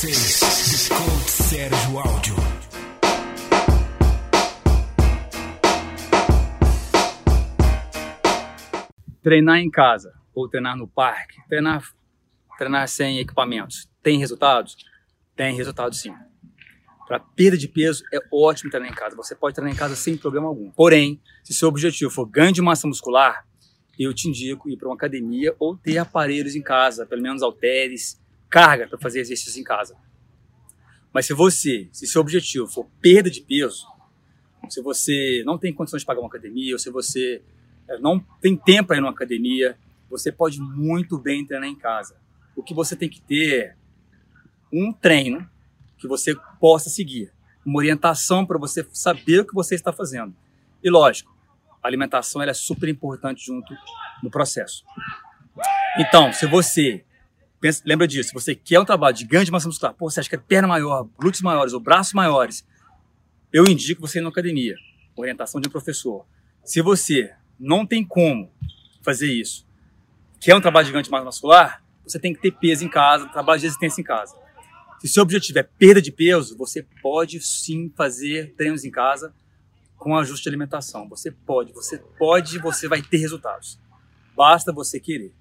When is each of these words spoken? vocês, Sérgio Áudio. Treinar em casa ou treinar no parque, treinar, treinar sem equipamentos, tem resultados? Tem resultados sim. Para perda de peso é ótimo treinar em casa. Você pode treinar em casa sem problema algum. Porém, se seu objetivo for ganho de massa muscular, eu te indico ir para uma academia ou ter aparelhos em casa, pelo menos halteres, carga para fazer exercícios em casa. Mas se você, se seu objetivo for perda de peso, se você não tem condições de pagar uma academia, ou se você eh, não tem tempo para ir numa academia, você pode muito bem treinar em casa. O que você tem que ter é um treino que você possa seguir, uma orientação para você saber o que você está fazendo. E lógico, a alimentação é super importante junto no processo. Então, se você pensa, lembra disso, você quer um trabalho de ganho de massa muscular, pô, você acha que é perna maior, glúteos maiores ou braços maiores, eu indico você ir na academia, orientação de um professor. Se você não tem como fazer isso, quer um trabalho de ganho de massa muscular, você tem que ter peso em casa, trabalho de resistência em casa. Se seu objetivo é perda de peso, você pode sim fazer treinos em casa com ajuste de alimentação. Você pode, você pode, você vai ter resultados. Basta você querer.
vocês, 0.00 0.88
Sérgio 1.26 1.98
Áudio. 1.98 2.34
Treinar 9.22 9.58
em 9.58 9.70
casa 9.70 10.14
ou 10.34 10.48
treinar 10.48 10.74
no 10.74 10.88
parque, 10.88 11.36
treinar, 11.50 11.82
treinar 12.56 12.88
sem 12.88 13.18
equipamentos, 13.18 13.90
tem 14.02 14.18
resultados? 14.18 14.74
Tem 15.36 15.54
resultados 15.54 16.00
sim. 16.00 16.14
Para 17.06 17.20
perda 17.20 17.58
de 17.58 17.68
peso 17.68 18.02
é 18.10 18.20
ótimo 18.32 18.70
treinar 18.70 18.90
em 18.90 18.94
casa. 18.94 19.14
Você 19.16 19.34
pode 19.34 19.54
treinar 19.54 19.74
em 19.74 19.78
casa 19.78 19.96
sem 19.96 20.16
problema 20.16 20.48
algum. 20.48 20.70
Porém, 20.70 21.20
se 21.44 21.52
seu 21.52 21.68
objetivo 21.68 22.10
for 22.10 22.24
ganho 22.24 22.52
de 22.52 22.62
massa 22.62 22.88
muscular, 22.88 23.46
eu 23.98 24.14
te 24.14 24.30
indico 24.30 24.70
ir 24.70 24.78
para 24.78 24.88
uma 24.88 24.94
academia 24.94 25.54
ou 25.58 25.76
ter 25.76 25.98
aparelhos 25.98 26.56
em 26.56 26.62
casa, 26.62 27.04
pelo 27.04 27.20
menos 27.20 27.42
halteres, 27.42 28.18
carga 28.50 28.88
para 28.88 28.98
fazer 28.98 29.20
exercícios 29.20 29.56
em 29.56 29.64
casa. 29.64 29.96
Mas 31.12 31.26
se 31.26 31.32
você, 31.32 31.88
se 31.92 32.06
seu 32.06 32.20
objetivo 32.20 32.66
for 32.66 32.86
perda 33.00 33.30
de 33.30 33.40
peso, 33.40 33.86
se 34.68 34.82
você 34.82 35.42
não 35.46 35.56
tem 35.56 35.72
condições 35.72 36.02
de 36.02 36.06
pagar 36.06 36.20
uma 36.20 36.28
academia, 36.28 36.74
ou 36.74 36.78
se 36.78 36.90
você 36.90 37.42
eh, 37.88 37.98
não 37.98 38.20
tem 38.40 38.56
tempo 38.56 38.88
para 38.88 38.96
ir 38.96 39.00
numa 39.00 39.10
academia, 39.10 39.78
você 40.08 40.30
pode 40.30 40.60
muito 40.60 41.18
bem 41.18 41.46
treinar 41.46 41.68
em 41.68 41.74
casa. 41.74 42.16
O 42.54 42.62
que 42.62 42.74
você 42.74 42.94
tem 42.94 43.08
que 43.08 43.20
ter 43.20 43.54
é 43.54 43.76
um 44.72 44.92
treino 44.92 45.48
que 45.98 46.06
você 46.06 46.34
possa 46.60 46.88
seguir, 46.88 47.32
uma 47.64 47.78
orientação 47.78 48.46
para 48.46 48.58
você 48.58 48.86
saber 48.92 49.40
o 49.40 49.46
que 49.46 49.54
você 49.54 49.74
está 49.74 49.92
fazendo. 49.92 50.34
E 50.82 50.90
lógico, 50.90 51.34
a 51.82 51.86
alimentação 51.86 52.42
é 52.42 52.52
super 52.54 52.88
importante 52.88 53.44
junto 53.44 53.74
no 54.22 54.30
processo. 54.30 54.84
Então, 55.98 56.32
se 56.32 56.46
você 56.46 57.04
pensa, 57.60 57.82
lembra 57.84 58.08
disso, 58.08 58.32
você 58.32 58.54
quer 58.54 58.80
um 58.80 58.84
trabalho 58.84 59.14
de 59.14 59.24
ganho 59.24 59.44
de 59.44 59.50
massa 59.50 59.68
muscular, 59.68 59.94
pô, 59.94 60.10
você 60.10 60.20
acha 60.20 60.28
que 60.28 60.34
é 60.34 60.38
perna 60.38 60.66
maior, 60.66 61.08
glúteos 61.18 61.42
maiores 61.42 61.72
ou 61.72 61.80
braços 61.80 62.14
maiores, 62.14 62.66
eu 63.52 63.66
indico 63.66 64.00
você 64.00 64.18
ir 64.18 64.22
na 64.22 64.28
academia, 64.28 64.74
orientação 65.16 65.60
de 65.60 65.68
um 65.68 65.70
professor. 65.70 66.24
Se 66.64 66.80
você 66.80 67.32
não 67.58 67.84
tem 67.84 68.04
como 68.04 68.50
fazer 69.02 69.30
isso, 69.30 69.66
quer 70.40 70.54
um 70.54 70.60
trabalho 70.60 70.86
de 70.86 70.92
ganho 70.92 71.04
de 71.04 71.10
massa 71.10 71.24
muscular, 71.24 71.84
você 72.04 72.18
tem 72.18 72.32
que 72.32 72.40
ter 72.40 72.52
peso 72.52 72.84
em 72.84 72.88
casa, 72.88 73.28
trabalho 73.28 73.60
de 73.60 73.66
resistência 73.66 74.00
em 74.00 74.04
casa. 74.04 74.34
Se 75.00 75.08
seu 75.08 75.22
objetivo 75.22 75.58
é 75.58 75.62
perda 75.62 76.00
de 76.00 76.12
peso, 76.12 76.56
você 76.56 76.82
pode 77.02 77.40
sim 77.40 77.92
fazer 77.96 78.54
treinos 78.56 78.84
em 78.84 78.90
casa 78.90 79.34
com 79.96 80.16
ajuste 80.16 80.44
de 80.44 80.48
alimentação. 80.48 81.08
Você 81.08 81.30
pode, 81.30 81.72
você 81.72 81.98
pode, 82.18 82.58
você 82.58 82.88
vai 82.88 83.02
ter 83.02 83.18
resultados. 83.18 83.78
Basta 84.34 84.72
você 84.72 84.98
querer. 84.98 85.34